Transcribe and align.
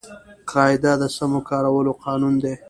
قاعده 0.51 0.93
د 1.01 1.03
سمو 1.15 1.39
کارولو 1.49 1.91
قانون 2.03 2.33
دئ. 2.43 2.53